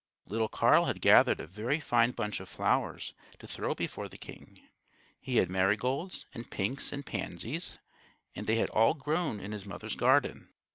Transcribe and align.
Little 0.25 0.49
Carl 0.49 0.85
had 0.85 0.99
gathered 0.99 1.39
a 1.39 1.45
very 1.45 1.79
fine 1.79 2.09
bunch 2.09 2.39
of 2.39 2.49
flowers 2.49 3.13
to 3.37 3.45
throw 3.45 3.75
before 3.75 4.09
the 4.09 4.17
king. 4.17 4.59
He 5.19 5.35
had 5.35 5.47
marigolds 5.47 6.25
and 6.33 6.49
pinks 6.49 6.91
and 6.91 7.05
pansies, 7.05 7.77
and 8.35 8.47
they 8.47 8.55
had 8.55 8.71
all 8.71 8.95
grown 8.95 9.39
in 9.39 9.51
his 9.51 9.67
mother's 9.67 9.95
garden. 9.95 10.49